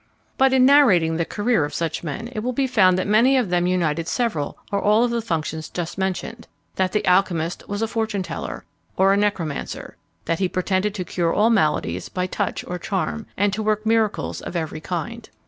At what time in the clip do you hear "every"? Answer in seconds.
14.55-14.81